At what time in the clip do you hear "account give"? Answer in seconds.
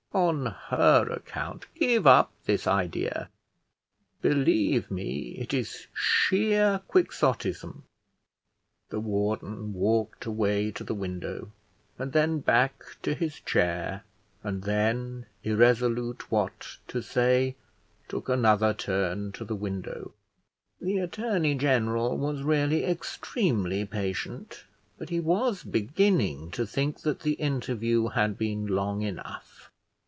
1.09-2.05